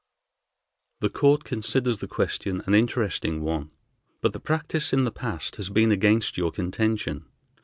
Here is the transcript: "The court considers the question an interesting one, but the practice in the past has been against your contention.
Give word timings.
"The 1.01 1.11
court 1.11 1.43
considers 1.43 1.99
the 1.99 2.07
question 2.07 2.63
an 2.65 2.73
interesting 2.73 3.43
one, 3.43 3.69
but 4.21 4.33
the 4.33 4.39
practice 4.39 4.93
in 4.93 5.03
the 5.03 5.11
past 5.11 5.57
has 5.57 5.69
been 5.69 5.91
against 5.91 6.39
your 6.39 6.51
contention. 6.51 7.27